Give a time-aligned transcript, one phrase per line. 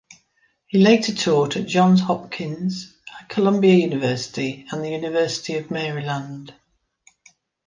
[0.65, 2.97] He later taught at Johns Hopkins,
[3.29, 6.55] Columbia University, and the University of Maryland.